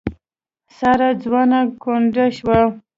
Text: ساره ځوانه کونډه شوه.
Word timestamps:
ساره 0.77 1.09
ځوانه 1.23 1.59
کونډه 1.81 2.25
شوه. 2.37 2.59